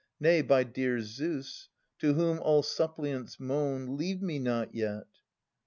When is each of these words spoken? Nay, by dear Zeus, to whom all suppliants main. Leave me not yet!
Nay, 0.19 0.41
by 0.41 0.63
dear 0.63 0.99
Zeus, 1.01 1.69
to 1.99 2.13
whom 2.15 2.39
all 2.39 2.63
suppliants 2.63 3.39
main. 3.39 3.97
Leave 3.97 4.19
me 4.19 4.39
not 4.39 4.73
yet! 4.73 5.05